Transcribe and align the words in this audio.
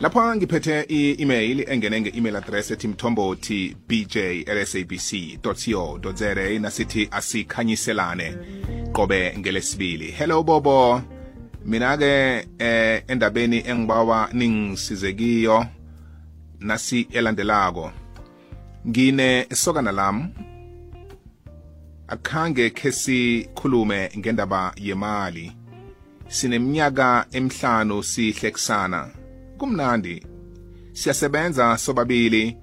lapha 0.00 0.36
ngiphethe 0.36 0.86
i-email 0.98 1.58
engene 1.72 2.00
nge-email 2.00 2.36
address 2.36 2.70
ethi 2.70 2.88
mthombothi 2.88 3.76
bj 3.88 4.16
sabc 4.66 5.10
co 5.42 6.12
za 6.14 6.34
nasithi 6.60 7.08
asikhanyiselane 7.10 8.36
qobe 8.92 9.34
ngelesibili 9.38 10.10
hello 10.10 10.42
bobo 10.42 11.00
mina-ke 11.64 12.46
eh, 12.58 13.02
endabeni 13.08 13.62
engibawa 13.68 14.28
ningisizekiyo 14.32 15.66
nasi 16.60 17.08
elandelako 17.10 17.92
ngine 18.88 19.46
sokana 19.54 19.92
lam 19.92 20.28
akhange 22.08 22.70
khe 22.70 22.92
sikhulume 22.92 24.10
ngendaba 24.18 24.72
yemali 24.76 25.52
sineminyaka 26.28 27.26
emhlanu 27.32 28.02
sihlekisana 28.02 29.10
kumnandi 29.60 30.26
siyasebenza 30.92 31.78
sobabili 31.78 32.56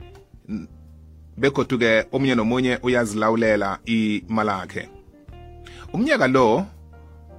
begoduke 1.38 1.91
omunye 2.15 2.35
nomunye 2.35 2.73
uyazilawulela 2.85 3.69
imalakhe 3.85 4.89
umnyaka 5.93 6.27
lo 6.27 6.47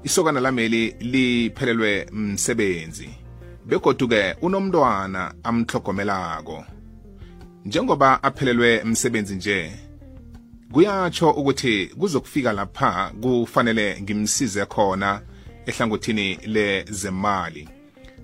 isokana 0.06 0.40
lameli 0.40 0.82
liphelelwe 1.12 2.06
msebenzi 2.12 3.08
begoduke 3.70 4.36
unomntwana 4.42 5.22
amhlogomelako 5.48 6.64
njengoba 7.64 8.22
aphelelwe 8.22 8.84
msebenzi 8.84 9.34
nje 9.36 9.72
kuyatsho 10.72 11.30
ukuthi 11.30 11.86
kuzokufika 11.98 12.52
lapha 12.52 13.12
kufanele 13.22 13.86
ngimsize 14.02 14.66
khona 14.66 15.22
ehlangothini 15.66 16.38
lezemali 16.46 17.68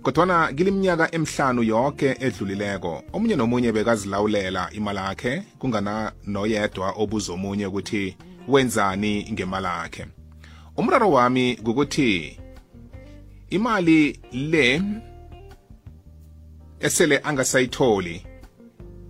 kodwana 0.05 0.53
kiliminyaka 0.53 1.15
emhlanu 1.15 1.63
yonke 1.63 2.17
edlulileko 2.21 3.03
omunye 3.13 3.37
nomunye 3.37 3.73
bekazilawulela 3.73 4.69
imalakhe 4.73 5.43
kungana 5.59 6.13
noyedwa 6.27 6.89
obuza 7.03 7.33
omunye 7.33 7.67
ukuthi 7.67 8.17
wenzani 8.49 9.13
ngemalakhe 9.33 10.07
umraro 10.77 11.11
wami 11.11 11.57
kukuthi 11.57 12.39
imali 13.51 14.21
le 14.33 14.83
esele 16.81 17.19
angasayitholi 17.25 18.27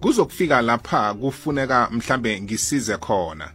kuzokufika 0.00 0.62
lapha 0.62 1.14
kufuneka 1.14 1.88
mhlambe 1.92 2.40
ngisize 2.40 2.96
khona 2.96 3.50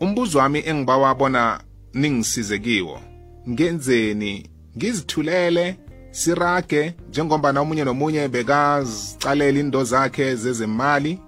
umbuzo 0.00 0.38
wami 0.38 0.62
engibawabona 0.66 1.60
ningisize 1.94 2.58
kiwo 2.58 3.00
ngenzeni 3.48 4.50
ngizithulele 4.76 5.76
sirage 6.12 6.94
njengoba 7.10 7.52
nomunye 7.52 7.84
nomunye 7.84 8.28
bekazicalela 8.28 9.60
indo 9.60 9.84
zakhe 9.84 10.36
zezemali 10.36 11.18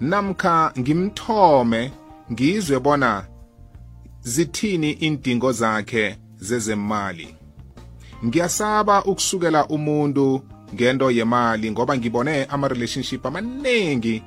namkha 0.00 0.72
ngimthome 0.78 1.92
ngizwe 2.32 2.78
bona 2.78 3.26
zithini 4.20 4.90
indingo 4.92 5.52
zakhe 5.52 6.16
zezemali 6.36 7.34
ngiyasaba 8.24 9.04
ukusukela 9.04 9.66
umuntu 9.66 10.42
ngento 10.74 11.10
yemali 11.10 11.70
ngoba 11.70 11.96
ngibone 11.96 12.44
ama-relationship 12.44 13.26
amaningi 13.26 14.22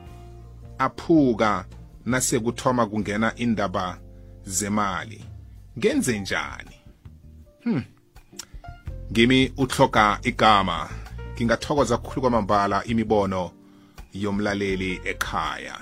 aphuka 0.77 1.65
nasekuthoma 2.05 2.85
kungena 2.85 3.35
indaba 3.35 3.97
zemali 4.47 5.23
ngenze 5.79 6.19
njani 6.19 6.75
hmm. 7.63 7.81
ngimi 9.15 9.51
uhloka 9.57 10.19
igama 10.23 10.89
ngingathokoza 11.35 11.97
kukhulu 11.97 12.21
kwamambala 12.21 12.77
imibono 12.91 13.41
yomlaleli 14.23 14.91
ekhaya 15.11 15.75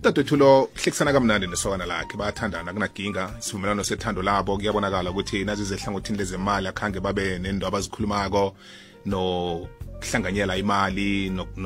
udadewethu 0.00 0.36
lo 0.40 0.52
hlekisana 0.80 1.12
kamnandi 1.12 1.46
nesokana 1.52 1.86
lakhe 1.92 2.14
bayathandana 2.20 2.70
kunaginga 2.74 3.22
isivumelwano 3.40 3.82
sethando 3.84 4.20
labo 4.28 4.56
kuyabonakala 4.56 5.10
ukuthi 5.12 5.44
nazize 5.44 5.74
ehlangothini 5.76 6.18
lezemali 6.18 6.66
akhange 6.72 7.00
babe 7.04 7.26
nendo 7.42 7.66
abazikhulumako 7.68 8.44
nokuhlanganyela 9.10 10.54
imali 10.62 11.08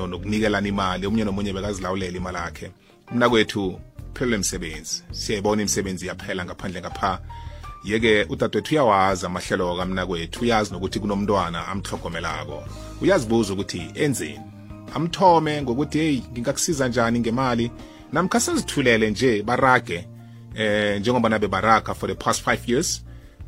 nokunikelana 0.02 0.68
imali 0.72 1.02
omunye 1.06 1.24
nomunye 1.28 1.52
bekazilawulela 1.54 2.16
imali 2.18 2.36
yakhe 2.38 2.66
umnakwethu 3.12 3.62
phelele 4.14 4.38
msebenzi 4.42 4.94
siyayibona 5.20 5.62
imisebenzi 5.62 6.04
yaphela 6.10 6.42
ngaphandle 6.46 6.80
ngapha 6.82 7.12
yeke 7.84 8.26
udadewethu 8.28 8.74
uyawazi 8.74 9.26
amahlelo 9.26 9.76
kamnakwethu 9.76 10.40
uyazi 10.42 10.72
nokuthi 10.72 11.00
kunomntwana 11.00 11.68
amhlogomelako 11.68 12.64
uyazibuza 13.02 13.52
ukuthi 13.54 13.90
enzeni 13.94 14.40
amthome 14.94 15.62
ngokuthi 15.62 15.98
hey 15.98 16.20
ngingakusiza 16.32 16.88
njani 16.88 17.20
ngemali 17.20 17.70
namkha 18.12 18.40
sezithulele 18.40 19.10
nje 19.10 19.42
barage 19.42 20.08
eh 20.54 21.00
njengoba 21.00 21.28
nabe 21.28 21.48
baraga 21.48 21.94
for 21.94 22.08
the 22.08 22.14
past 22.14 22.46
5 22.46 22.58
years 22.70 23.04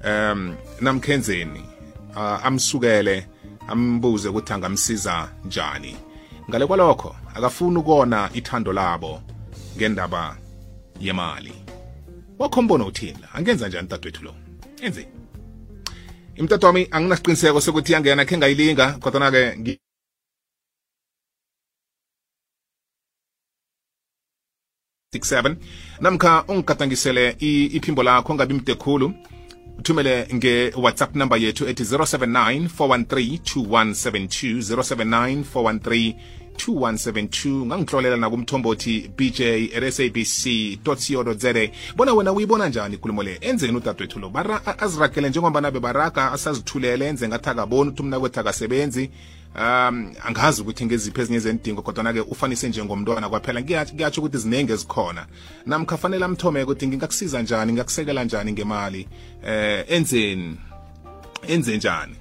um 0.08 0.54
namkhenzeni 0.80 1.60
uh, 2.10 2.18
ah, 2.18 2.42
amsukele 2.44 3.28
ambuze 3.68 4.28
ukuthi 4.28 4.52
angamsiza 4.52 5.28
njani 5.44 5.96
ngale 6.50 6.66
kwalokho 6.66 7.16
akafuni 7.34 7.78
ukona 7.78 8.30
ithando 8.34 8.72
labo 8.72 9.22
ngendaba 9.76 10.36
yemali 11.00 11.61
wakhombona 12.38 12.84
uthini 12.86 13.12
la 13.20 13.30
angenza 13.34 13.68
njani 13.68 13.88
dadwethu 13.88 14.22
lo 14.24 14.34
enzeni 14.82 15.08
imtatha 16.34 16.66
wami 16.66 16.86
anginasiqiniseko 16.90 17.60
sokuthi 17.60 17.92
yangena 17.92 18.24
khe 18.24 18.36
ngayilinga 18.38 18.86
kodwana-ke 18.92 19.78
namkha 26.00 26.44
ungigadangisele 26.48 27.36
iphimbo 27.40 28.02
lakho 28.02 28.34
ngabi 28.34 28.54
mde 28.54 28.74
khulu 28.74 29.12
uthumele 29.78 30.26
nge-whatsapp 30.34 31.14
number 31.16 31.38
yethu 31.38 31.68
ethi 31.68 31.84
079 31.84 32.68
413 32.68 33.38
2172 33.38 34.58
079 34.58 35.44
413 35.44 36.41
2172 36.56 37.66
ngangihlolela 37.66 38.16
nakumthombo 38.16 38.68
othi 38.68 39.10
bj 39.16 39.40
at 39.76 39.92
sabc 39.92 40.48
co 40.84 41.34
za 41.34 41.52
bona 41.96 42.14
wena 42.14 42.32
uyibona 42.32 42.68
njani 42.68 42.94
ikulumo 42.94 43.22
le 43.22 43.38
enzeni 43.40 43.76
udadewethu 43.76 44.18
lo 44.18 44.32
aziragele 44.78 45.28
njengoba 45.28 45.60
nabe 45.60 45.80
baraga 45.80 46.32
asazithulele 46.32 47.08
enze 47.08 47.28
ngathi 47.28 47.48
akaboni 47.50 47.90
ukuthi 47.90 48.02
umna 48.02 48.20
kwethu 48.20 48.40
akasebenzi 48.40 49.10
um 49.56 50.12
angazi 50.24 50.62
ukuthi 50.62 50.86
ngeziphi 50.86 51.20
ezinye 51.20 51.38
zendingo 51.38 51.82
kodwana-ke 51.82 52.20
ufanise 52.20 52.68
njengomntwana 52.68 53.28
kwaphela 53.28 53.62
kuyatsho 53.62 54.20
ukuthi 54.20 54.38
ziningi 54.38 54.72
ezikhona 54.72 55.26
namkhafanele 55.66 56.24
amthomeke 56.24 56.64
ukuthi 56.64 56.86
ngingakusiza 56.88 57.42
njani 57.42 57.72
ngingakusekela 57.72 58.24
njani 58.24 58.52
ngemali 58.52 59.08
eh 59.46 59.84
enzeni 59.88 60.56
enze 61.48 61.76
njani 61.76 62.14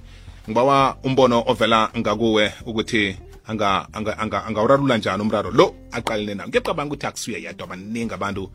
ngibawa 0.44 0.96
umbono 1.02 1.44
ovela 1.46 1.90
ngakuwe 1.98 2.52
ukuthi 2.66 3.16
angaurarula 3.46 4.14
anga, 4.20 4.44
anga, 4.46 4.76
anga 4.76 4.96
njani 4.98 5.22
umraro 5.22 5.50
lo 5.50 5.74
aqalene 5.92 6.34
nawo 6.34 6.48
ngiyacabanga 6.48 6.94
ukuthi 6.94 7.06
akusuye 7.06 7.42
yadwa 7.42 7.66
baningi 7.66 8.14
abantu 8.14 8.50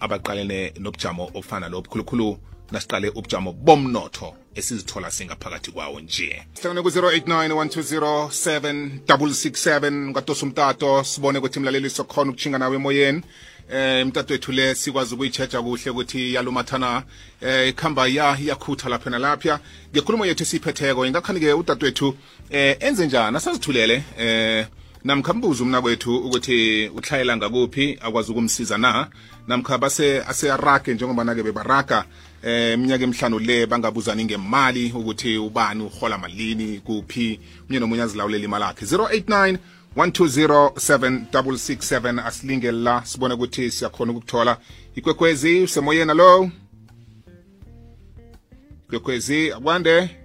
abaqalene 0.00 0.68
aba 0.72 0.80
nobujamo 0.80 1.24
obufana 1.34 1.68
lo 1.68 1.82
bukhulukhulu 1.82 2.38
nasiqale 2.72 3.08
ubujamo 3.14 3.52
bomnotho 3.52 4.34
esizithola 4.58 5.10
singaphakathi 5.10 5.70
kwawo 5.70 6.00
nje 6.02 6.42
sihlangane 6.54 6.82
ku-089 6.82 7.54
120 7.54 9.04
767 9.06 10.42
umtato 10.42 11.04
sibone 11.04 11.38
ukuthi 11.38 11.58
mlaleli 11.62 11.90
sokhona 11.90 12.30
ukushinga 12.30 12.58
nawe 12.58 12.76
emoyeni 12.76 13.22
eh 13.72 14.00
imtatwethu 14.02 14.52
le 14.52 14.74
sikwazi 14.74 15.14
ukuyicheja 15.14 15.62
kuhle 15.62 15.90
ukuthi 15.90 16.34
yalumathana 16.34 17.02
eh 17.40 17.68
ikhamba 17.68 18.06
ya 18.06 18.38
iyakhutha 18.40 18.88
lapha 18.88 19.10
nalapha 19.10 19.60
ngekhulumo 19.92 20.26
yethu 20.26 20.42
esiphetheko 20.42 21.06
ingakhani-ke 21.06 21.52
wethu 21.82 22.16
eh 22.50 22.76
enze 22.80 23.06
njani 23.06 23.36
asazithulele 23.36 24.04
eh 24.18 24.66
namkhambuza 25.04 25.64
kwethu 25.80 26.16
ukuthi 26.16 26.88
uthlayela 26.96 27.36
ngakuphi 27.36 27.98
akwazi 28.00 28.30
ukumsiza 28.32 28.78
na 28.78 29.08
namkha 29.46 29.78
base 29.78 30.22
aseyarage 30.28 30.94
njengobana-ke 30.94 31.42
bebaraga 31.42 32.04
eh 32.42 32.72
iminyaka 32.74 33.04
emhlanu 33.04 33.38
le 33.38 33.66
bangabuzani 33.66 34.24
ngemali 34.24 34.92
ukuthi 34.92 35.36
ubani 35.36 35.82
uhola 35.84 36.18
malini 36.18 36.78
kuphi 36.80 37.40
umnye 37.68 37.80
nomunye 37.80 38.02
azilawulela 38.02 38.44
imali 38.44 38.64
akhe 38.64 38.84
089 38.96 39.58
120767 39.98 42.18
asilinge 42.26 42.72
la 42.72 43.04
sibone 43.04 43.34
ukuthi 43.34 43.70
siyakhona 43.70 44.10
ukukuthola 44.12 44.56
ikwekwezi 44.94 45.60
usemoyeni 45.60 46.10
alo 46.10 46.50
ikwekwezi 48.86 49.52
akwande 49.52 50.16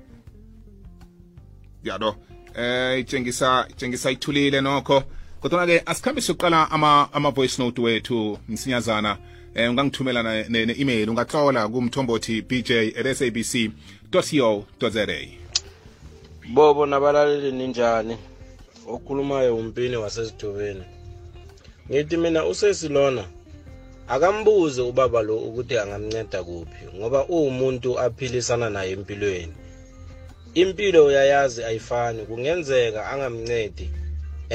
yalo 1.84 2.16
eh 2.60 3.00
itshengisa 3.00 3.68
itshengisa 3.70 4.12
ithulile 4.12 4.62
nokho 4.62 5.04
kodwa-ke 5.42 5.84
asikhambe 5.86 6.22
siyoqala 6.22 6.72
ama-voice 7.14 7.56
ama 7.58 7.66
note 7.66 7.82
wethu 7.82 8.38
msinyazana 8.50 9.18
um 9.56 9.62
ungangithumela 9.70 10.44
ne-email 10.50 11.10
ungatlola 11.10 11.68
kumthombothi 11.68 12.42
bj 12.42 12.72
at 12.72 13.14
sabc 13.14 13.72
co 14.12 14.24
za 14.90 15.08
bobo 16.54 16.86
nabalaleli 16.86 17.52
ninjani 17.52 18.18
okhulumayo 18.88 19.56
umpini 19.56 19.98
wasesithubeni 19.98 20.84
ngithi 21.92 22.18
mina 22.18 22.46
usesilona 22.46 23.24
akambuze 24.08 24.82
ubaba 24.82 25.20
lo 25.24 25.36
ukuthi 25.40 25.76
angamnceda 25.84 26.40
kuphi 26.44 26.84
ngoba 26.98 27.20
uwumuntu 27.32 27.90
aphilisana 28.04 28.68
naye 28.72 28.92
empilweni 28.98 29.54
impilo 30.62 31.00
uyayazi 31.06 31.60
ayifani 31.64 32.22
kungenzeka 32.28 33.00
angamncedi 33.12 33.88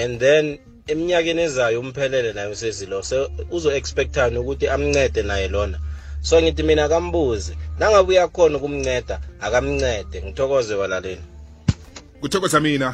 and 0.02 0.20
then 0.22 0.56
eminyakeni 0.88 1.42
ezayo 1.48 1.80
umphelele 1.80 2.32
naye 2.32 2.48
usezilo 2.52 3.02
so 3.02 3.30
uzo-expectani 3.50 4.36
ukuthi 4.38 4.68
amncede 4.68 5.22
naye 5.22 5.48
lona 5.48 5.76
so 6.20 6.34
ngithi 6.42 6.62
mina 6.62 6.84
akambuze 6.88 7.52
nangabe 7.78 8.08
uyakhona 8.12 8.56
ukumnceda 8.56 9.16
akamncede 9.40 10.16
ngithokoze 10.22 10.74
walaleni 10.74 11.24
kuthokoza 12.20 12.60
mina 12.60 12.88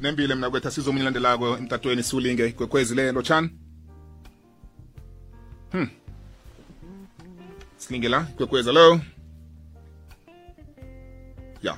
nembile 0.00 0.34
mina 0.34 0.50
kwethu 0.50 0.68
asizomnilandelako 0.68 1.56
emtatweni 1.58 2.02
siwulinge 2.02 2.48
igwekwezi 2.48 2.94
le 2.94 3.12
lotshani 3.12 3.50
hmm 5.72 5.88
silinge 7.76 8.08
la 8.08 8.26
igwekwezi 8.34 8.68
hello 8.68 9.00
ya 11.62 11.76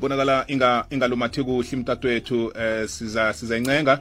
bonakala 0.00 0.44
inga 0.48 0.86
ingalumathi 0.90 1.42
kuhle 1.44 1.68
imtatwethu 1.72 2.52
eh 2.58 2.88
siza 2.88 3.32
sizayencenga 3.32 4.00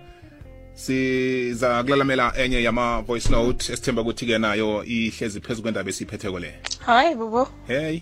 siza 0.73 1.83
kulalamela 1.83 2.33
enye 2.37 2.63
yama 2.63 3.01
voice 3.01 3.29
note 3.29 3.73
esithemba 3.73 4.01
ukuthi 4.01 4.25
ke 4.25 4.37
nayo 4.37 4.83
ihlezi 4.85 5.41
phezulu 5.41 5.61
kwendaba 5.61 5.89
esiyiphetheko 5.89 6.39
le 6.39 6.59
hayi 6.79 7.15
bubo 7.15 7.47
hey 7.67 8.01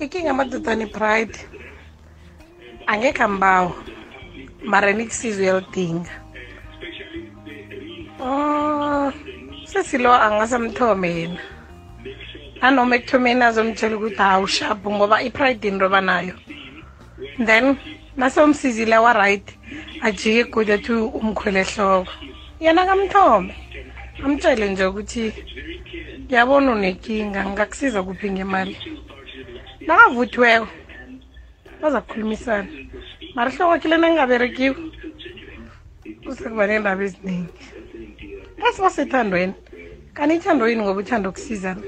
ikinga 0.00 0.34
madodana 0.34 0.86
pride 0.86 1.38
angekho 2.86 3.24
ambawo 3.24 3.76
mara 4.66 4.92
nikusizwa 4.92 5.42
uyalidinga 5.42 6.10
um 8.20 8.26
oh, 8.28 9.12
sesilo 9.70 10.10
angasamthome 10.12 11.08
yena 11.16 11.40
anoma 12.66 12.96
ekuthomeni 12.98 13.42
azomtshela 13.46 13.94
ukuthi 13.96 14.22
hawushabhu 14.26 14.88
ngoba 14.94 15.22
i-pride 15.28 15.68
inroba 15.68 16.00
nayo 16.00 16.34
then 17.48 17.64
nasomsizile 18.18 18.96
waright 19.04 19.46
ajike 20.06 20.38
egudi 20.50 20.72
athi 20.76 20.92
umkhwele 21.18 21.62
hloko 21.70 22.12
yena 22.64 22.82
kamthome 22.88 23.52
amtshele 24.24 24.66
nje 24.70 24.84
ukuthi 24.86 25.24
ngiyabona 26.26 26.68
unenkinga 26.72 27.40
ngingakusiza 27.44 28.02
kuphi 28.02 28.26
ngemali 28.34 28.76
nakavuthiweko 29.86 30.68
bazakukhulumisana 31.80 32.68
mara 33.36 33.50
hlokakile 33.52 33.96
nengingaberekiwe 34.00 34.76
kusekuba 36.26 36.66
neendaba 36.66 37.02
eziningi 37.04 37.64
kasi 38.62 38.78
basethandweni 38.82 39.52
kanti 40.16 40.34
ithando 40.36 40.68
yini 40.68 40.82
ngoba 40.82 41.00
uthanda 41.00 41.28
ukusizana 41.28 41.82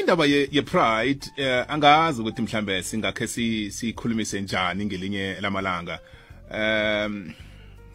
indaba 0.00 0.24
ye-pride 0.26 1.24
ye 1.42 1.48
um 1.60 1.64
angazi 1.68 2.20
ukuthi 2.22 2.42
mhlambe 2.42 2.82
singakhe 2.82 3.26
siyikhulumise 3.26 4.40
njani 4.40 4.84
ngelinye 4.86 5.36
lamalanga 5.40 6.00
um 6.52 7.28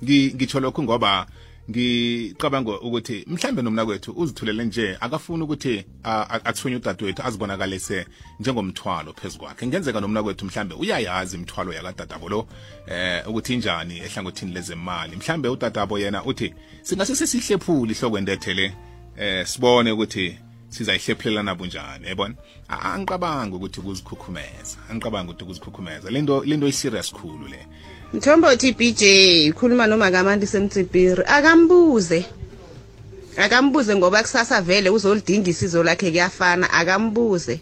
ngitsho 0.04 0.60
lokhu 0.60 0.84
ngoba 0.84 1.26
ngicabanga 1.72 2.80
ukuthi 2.82 3.24
mhlambe 3.28 3.62
nomna 3.62 3.86
kwethu 3.86 4.12
uzithulele 4.18 4.64
nje 4.66 4.98
akafuni 5.00 5.44
ukuthi 5.44 5.86
athunya 6.04 6.78
udadewethu 6.78 7.22
azibonakalise 7.26 8.06
njengomthwalo 8.40 9.14
phezu 9.14 9.40
kwakhe 9.40 9.68
ngenzeka 9.68 10.02
nomna 10.02 10.24
kwethu 10.24 10.46
mhlambe 10.46 10.76
uyayazi 10.76 11.36
imithwalo 11.36 11.74
yakadadabo 11.74 12.30
lo 12.30 12.48
eh 12.88 13.28
ukuthi 13.30 13.54
injani 13.54 13.98
ehlangothini 14.00 14.52
lezemali 14.54 15.16
mhlambe 15.16 15.50
udadabo 15.50 16.00
yena 16.00 16.24
uthi 16.26 16.54
singase 16.84 17.16
sesihlephule 17.16 17.92
ihlokwendethele 17.92 18.74
eh 19.18 19.46
sibone 19.48 19.92
ukuthi 19.92 20.36
sizayihlaphelela 20.72 21.44
nabo 21.44 21.66
njani 21.66 22.08
yabona 22.08 22.36
angicabangi 22.70 23.56
ukuthi 23.58 23.78
ukuzikhukhumeza 23.82 24.76
angicabangi 24.90 25.30
ukuthi 25.30 25.44
ukuzikhukhumeza 25.46 26.08
lento 26.16 26.36
lento 26.46 26.68
iserious 26.68 27.12
khulu 27.12 27.48
le 27.54 27.60
Mthombothi 28.14 28.72
BJ 28.80 29.02
ukhuluma 29.52 29.86
noma 29.88 30.12
kamandi 30.12 30.46
semtsibiri 30.48 31.24
akambuze 31.28 32.20
akambuze 33.38 33.92
ngoba 33.96 34.22
kusasa 34.24 34.62
vele 34.64 34.90
uzolidinga 34.90 35.50
isizo 35.52 35.84
lakhe 35.84 36.08
kuyafana 36.10 36.72
akambuze 36.80 37.60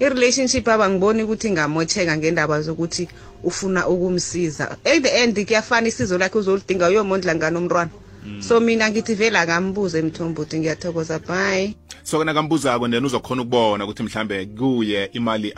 irelationship 0.00 0.64
abangiboni 0.68 1.22
ukuthi 1.24 1.46
ingamotheka 1.52 2.12
ngendaba 2.16 2.60
zokuthi 2.64 3.04
ufuna 3.44 3.84
ukumsiza 3.88 4.76
at 4.84 5.00
the 5.04 5.08
end 5.12 5.36
kuyafana 5.46 5.88
isizo 5.92 6.16
lakhe 6.18 6.38
uzolidinga 6.40 6.88
uyomondla 6.88 7.34
ngani 7.36 7.58
umntwana 7.60 7.90
Mm. 8.26 8.42
so 8.42 8.60
mina 8.60 8.90
ngithi 8.90 9.14
vela 9.14 9.40
akambuze 9.40 10.02
mthombothi 10.02 10.58
ngiyathokoza 10.58 11.18
bye 11.18 11.74
so 12.02 12.24
nakambuzako 12.24 12.88
then 12.90 13.04
uzokhona 13.04 13.42
ukubona 13.42 13.84
ukuthi 13.84 14.02
mhlambe 14.02 14.46
kuye 14.46 15.04
imali 15.12 15.52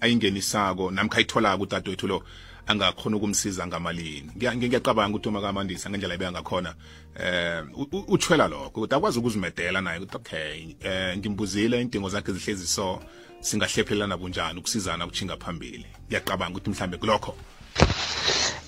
ayingenisako 0.00 0.90
namkha 0.90 1.16
ayitholako 1.18 1.62
udadewethu 1.62 2.06
lo 2.06 2.22
angakhona 2.66 3.16
ukumsiza 3.16 3.66
ngamalini 3.66 4.30
ngiyacabanga 4.56 5.16
ukuthi 5.16 5.28
uma 5.28 5.40
kamandisa 5.40 5.90
ngendlela 5.90 6.14
ebeyangakhona 6.14 6.74
eh 7.20 7.64
uthwela 8.08 8.48
lokho 8.48 8.66
ukuthi 8.68 8.94
akwazi 8.94 9.18
ukuzimedela 9.18 9.80
naye 9.80 9.98
ukuthi 9.98 10.16
okay 10.16 10.56
eh 10.84 11.18
ngimbuzile 11.18 11.80
indingo 11.80 12.08
zakhe 12.08 12.32
zihlezi 12.32 12.66
so 12.66 13.00
singahlephelelana 13.40 14.16
bunjani 14.16 14.58
ukusizana 14.62 15.06
ukuchinga 15.06 15.36
phambili 15.36 15.86
ngiyacabanga 16.06 16.54
ukuthi 16.56 16.70
mhlambe 16.70 16.96
kulokho 16.96 17.34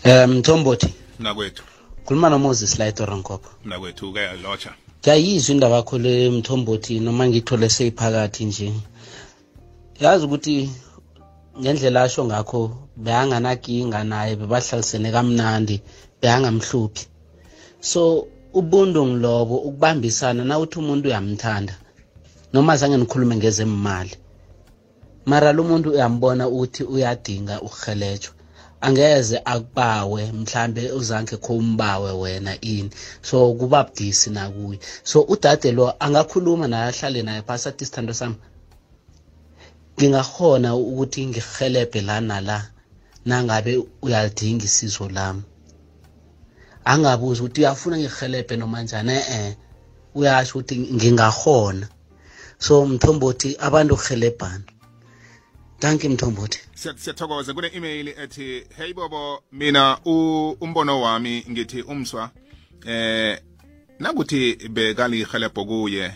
um 0.04 0.38
mthombothi 0.42 0.90
nakwethu 1.20 1.62
khuluma 2.06 2.28
nomoses 2.32 2.72
la 2.78 2.84
etorankopa 2.90 3.48
mnakwethu 3.64 4.06
ke 4.14 4.22
lotsha 4.44 4.72
ngiyayizwa 5.00 5.50
indaba 5.54 5.76
yakho 5.80 5.96
le 6.04 6.12
mthombothi 6.36 6.92
noma 7.04 7.22
ngiyithole 7.28 7.66
seyiphakathi 7.76 8.42
nje 8.48 8.68
yazi 10.02 10.22
ukuthi 10.26 10.54
ngendlela 11.60 11.98
asho 12.06 12.22
ngakho 12.28 12.60
beyanganakinga 13.04 14.00
naye 14.10 14.32
bebahlalisene 14.40 15.08
kamnandi 15.16 15.76
beyangamhluphi 16.20 17.02
so 17.90 18.00
ubuntu 18.60 18.98
ngilobo 19.08 19.54
ukubambisana 19.68 20.42
nawuthi 20.48 20.76
umuntu 20.82 21.04
uyamthanda 21.10 21.74
noma 22.52 22.72
zange 22.80 22.96
nikhulume 23.00 23.34
ngezemali 23.38 24.14
mara 25.30 25.48
lo 25.56 25.62
muntu 25.70 25.86
uyambona 25.94 26.42
ukuthi 26.52 26.82
uyadinga 26.94 27.54
ukuhelejwa 27.66 28.32
angeze 28.86 29.36
akubawe 29.52 30.20
mhlambe 30.38 30.82
uzange 31.00 31.34
khombawe 31.44 32.10
wena 32.22 32.52
ini 32.74 32.90
so 33.28 33.36
kuba 33.58 33.78
budisi 33.86 34.28
nakuye 34.36 34.78
so 35.10 35.18
udade 35.32 35.70
lo 35.78 35.84
angakhuluma 36.04 36.66
naye 36.72 36.86
ahlale 36.92 37.20
naye 37.28 37.40
phasi 37.46 37.66
athi 37.70 37.84
sithando 37.88 38.12
sami 38.20 38.36
ngingahona 39.96 40.68
ukuthi 40.90 41.20
ngihelebhe 41.30 42.00
la 42.08 42.16
nala 42.28 42.56
nangabe 43.28 43.72
uyalidinga 44.04 44.64
isizo 44.70 45.04
lami 45.16 45.42
angabuzi 46.92 47.38
ukuthi 47.40 47.58
uyafuna 47.62 47.94
ngihelebhe 48.02 48.54
noma 48.60 48.78
njani 48.84 49.16
eh 49.36 49.48
uyasho 50.18 50.52
ukuthi 50.54 50.74
ngingahona 50.96 51.86
so 52.64 52.74
mthombothi 52.92 53.48
abantu 53.66 53.94
helebhana 54.04 54.66
danke 55.82 56.08
mthombothi 56.08 56.58
siyathokoza 56.96 57.54
kune 57.54 57.70
email 57.74 58.08
ethi 58.08 58.64
hey 58.76 58.94
bobo 58.94 59.42
mina 59.52 59.98
umbono 60.60 61.00
wami 61.00 61.44
ngithi 61.50 61.82
umswa 61.82 62.30
eh 62.86 63.38
nakuthi 64.00 64.54
bekalihelebho 64.68 65.64
kuye 65.64 66.12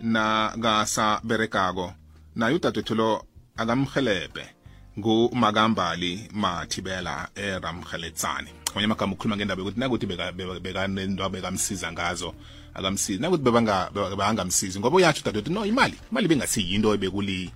na 0.00 0.54
gasa 0.56 1.20
berekako 1.24 1.92
naye 2.36 2.54
udadewethu 2.54 2.94
lo 2.94 3.24
akamhelebhe 3.56 4.46
ngumakambali 4.98 6.28
mathibela 6.32 7.28
eramheletsane 7.34 8.50
amanye 8.70 8.84
amagama 8.86 9.12
ukhuluma 9.12 9.36
ngendaba 9.36 9.60
yokuthi 9.62 9.80
nakuthi 9.80 10.06
bekanento 10.62 11.24
bekamsiza 11.32 11.92
ngazo 11.92 12.30
akamsizi 12.74 13.18
nakuthi 13.22 13.42
bebangamsizi 14.06 14.78
ngoba 14.78 14.96
uyatsho 14.96 15.20
udadewethu 15.22 15.50
no 15.52 15.66
imali 15.66 15.96
imali 16.12 16.26
bengasiyinto 16.30 16.94
ebekuli 16.94 17.50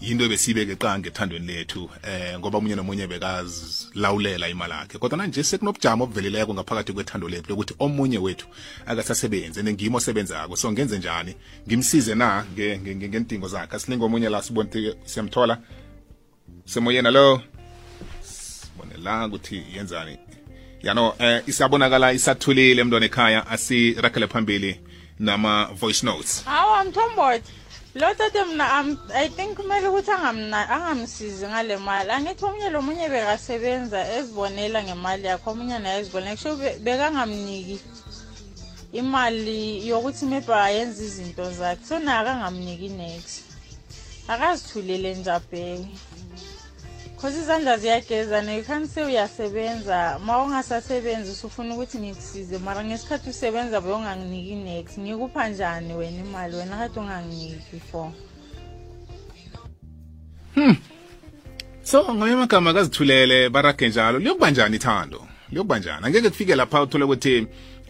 yinto 0.00 0.24
ebesiyibeke 0.24 0.74
qange 0.76 1.08
ethandweni 1.08 1.46
lethu 1.46 1.90
eh 2.08 2.38
ngoba 2.38 2.58
omunye 2.58 2.74
nomunye 2.76 3.06
bekazilawulela 3.06 4.48
imali 4.48 4.72
yakhe 4.72 4.98
kodwa 4.98 5.18
nanje 5.18 5.42
sekunobujamo 5.42 6.04
obuveleleko 6.04 6.54
ngaphakathi 6.54 6.92
kwethando 6.92 7.28
lethu 7.28 7.50
lokuthi 7.50 7.74
omunye 7.78 8.18
wethu 8.18 8.46
akasasebenzi 8.86 9.58
ende 9.60 9.72
ngimo 9.72 9.98
osebenzako 9.98 10.56
so 10.56 10.72
ngenze 10.72 10.98
njani 10.98 11.34
ngimsize 11.68 12.14
na 12.14 12.44
ngentingo 12.54 13.48
zakhe 13.48 13.76
asilinge 13.76 14.04
omunye 14.04 14.28
la 14.28 14.42
sibonte 14.42 14.94
siyamthola 15.04 15.58
semoyena 16.64 17.10
lo 17.10 17.42
sibonela 18.22 19.26
ukuthi 19.26 19.62
yenzani 19.76 20.18
yano 20.82 21.14
eh 21.18 21.42
isabonakala 21.46 22.12
isathulile 22.12 22.84
mntwana 22.84 23.06
ekhaya 23.06 23.46
asirakhele 23.46 24.26
phambili 24.26 24.80
nama 25.18 25.64
voice 25.80 26.06
notes 26.06 26.44
hawa 26.44 26.84
mthombothi 26.84 27.52
lo 27.94 28.14
tate 28.14 28.44
mna 28.44 28.80
um, 28.80 28.90
i 29.22 29.26
think 29.36 29.50
kumele 29.56 29.86
ukuthi 29.88 30.10
angamsizi 30.28 31.44
ngale 31.50 31.74
mali 31.86 32.10
angithi 32.16 32.42
omunye 32.48 32.68
lo 32.74 32.80
munye 32.86 33.06
bekasebenza 33.14 33.98
ezibonela 34.16 34.78
ngemali 34.86 35.24
yakho 35.30 35.46
omunye 35.52 35.76
naye 35.82 35.96
ezibonela 36.00 36.36
kusho 36.36 36.50
bekangamniki 36.84 37.76
imali 39.00 39.58
yokuthi 39.90 40.22
maybe 40.30 40.52
ayenze 40.68 41.00
izinto 41.08 41.44
zakhe 41.58 41.82
so 41.88 41.96
naye 42.04 42.18
akangamniki 42.22 42.88
next 43.00 43.36
akazithulele 44.32 45.08
nje 45.18 45.30
abheke 45.38 45.94
cause 47.20 47.38
izandla 47.38 47.78
ziyageza 47.78 48.42
nekhanise 48.42 49.02
uyasebenza 49.04 50.20
ma 50.26 50.38
ungasasebenzi 50.42 51.30
usufuna 51.32 51.74
ukuthi 51.74 51.98
ngikusize 51.98 52.58
mara 52.58 52.84
ngesikhathi 52.84 53.30
usebenza 53.30 53.80
beyonganginiki 53.80 54.54
next 54.54 54.98
ngikupha 54.98 55.48
njani 55.48 55.94
wena 55.94 56.18
imali 56.20 56.56
wena 56.56 56.76
kade 56.76 57.00
unganginiki 57.00 57.64
before 57.72 58.10
hmm. 60.54 60.76
so 61.82 62.04
ngamanye 62.04 62.32
amagama 62.34 62.70
akazithulele 62.70 63.48
barage 63.50 63.88
njalo 63.88 64.18
liyokuba 64.18 64.50
njani 64.50 64.78
thando 64.78 65.20
liyokuba 65.50 65.78
njani 65.78 66.06
angeke 66.06 66.28
kufike 66.30 66.54
lapha 66.54 66.82
uthole 66.82 67.04
ukuthi 67.04 67.46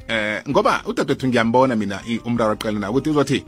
eh 0.09 0.43
ngoba 0.49 0.83
udadewethu 0.87 1.29
ngiyambona 1.29 1.77
mina 1.77 2.01
umraro 2.25 2.53
aqale 2.53 2.79
nawo 2.79 2.93
ukuthi 2.95 3.11
uzothi 3.11 3.45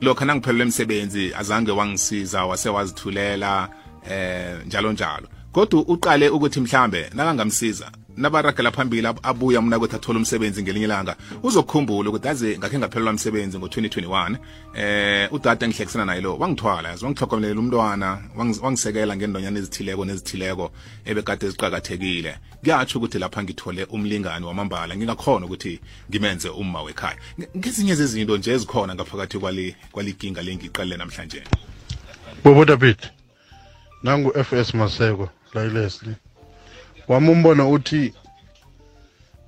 lokho 0.00 0.24
nangiphelelwe 0.24 0.62
emsebenzi 0.62 1.32
azange 1.38 1.70
wangisiza 1.70 2.44
wase 2.46 2.68
wazithulela 2.68 3.68
eh 4.08 4.58
njalo 4.66 4.92
njalo 4.92 5.28
kodwa 5.52 5.80
uqale 5.82 6.28
ukuthi 6.30 6.60
mhlambe 6.60 7.10
nakangamsiza 7.14 7.90
nabaragela 8.16 8.70
phambili 8.70 9.06
abuya 9.22 9.62
mna 9.62 9.76
ukuthi 9.76 9.96
athole 9.96 10.18
umsebenzi 10.18 10.62
ngelinye 10.62 10.84
ilanga 10.84 11.16
uzokukhumbula 11.42 12.08
ukuthi 12.10 12.28
aze 12.28 12.58
ngakhe 12.58 12.78
ngaphelelwa 12.78 13.12
umsebenzi 13.12 13.58
ngo-2021 13.58 14.36
eh 14.74 15.32
udade 15.32 15.64
engihlekisana 15.66 16.04
naye 16.04 16.20
lo 16.20 16.36
wangithwala 16.36 16.88
yazi 16.88 17.04
wangihlokomelela 17.04 17.60
umntwana 17.60 18.18
wangisekela 18.36 19.16
ngendonyana 19.16 19.58
ezithileko 19.58 20.04
nezithileko 20.04 20.72
ebekade 21.04 21.46
eziqakathekile 21.46 22.32
kuyatsho 22.60 22.98
ukuthi 22.98 23.18
lapha 23.18 23.42
ngithole 23.42 23.84
umlingani 23.94 24.44
wamambala 24.46 24.96
ngingakhona 24.96 25.46
ukuthi 25.46 25.78
ngimenze 26.10 26.48
umma 26.48 26.82
wekhaya 26.82 27.18
ngezinye 27.56 27.94
zezinto 27.94 28.34
nje 28.36 28.50
ezikhona 28.52 28.94
ngaphakathi 28.98 29.38
kwali 29.38 29.76
kwalikinga 29.94 30.42
lengiqalele 30.42 30.96
namhlanje 30.96 31.42
bobo 32.44 32.64
david 32.64 32.98
nangu 34.02 34.32
FS 34.44 34.72
Maseko 34.74 35.28
la 35.54 35.64
Leslie 35.64 36.14
wami 37.08 37.28
umbono 37.30 37.70
uthi 37.70 38.14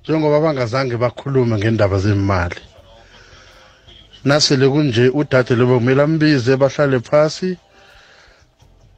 njengoba 0.03 0.39
bangazange 0.39 0.97
bakhulume 0.97 1.57
ngendaba 1.57 1.97
zemali 1.99 2.61
nasele 4.23 4.65
kunje 4.71 5.09
udade 5.11 5.55
lobo 5.55 5.77
kumele 5.79 6.01
ambize 6.01 6.55
bahlale 6.57 6.99
phasi 6.99 7.57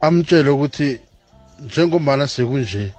amtshele 0.00 0.50
ukuthi 0.54 0.90
njengombana 1.64 2.26
sekunje 2.28 2.92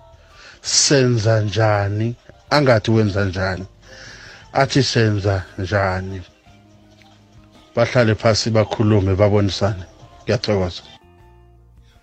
senza 0.61 1.41
njani 1.41 2.15
angathi 2.49 2.91
wenza 2.91 3.25
njani 3.25 3.65
athi 4.53 4.83
senza 4.83 5.43
njani 5.57 6.21
bahlale 7.75 8.15
phasi 8.15 8.49
bakhulume 8.49 9.15
babonisane 9.15 9.83
ngiyathokoza 10.23 10.81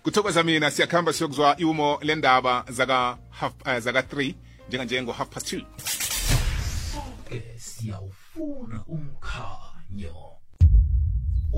kuthokoza 0.07 0.39
mina 0.43 0.71
siyakuhamba 0.71 1.11
siyokuzwa 1.13 1.55
iwumo 1.59 1.99
lendaba 2.01 2.63
zaka 2.71 3.17
half 3.29 3.53
uh, 3.67 3.71
eh, 3.75 3.79
zaka 3.83 4.01
3 4.07 4.33
njenganje 4.67 5.03
ngo 5.03 5.11
half 5.11 5.29
past 5.35 5.51
2 5.53 5.63
sonke 6.95 7.43
siyawufuna 7.59 8.79
umkhanyo 8.87 10.15